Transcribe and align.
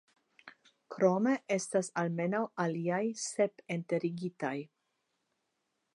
Krome 0.95 1.33
estas 1.57 1.91
almenaŭ 2.03 2.41
aliaj 2.65 3.03
sep 3.27 3.65
enterigitaj. 3.77 4.57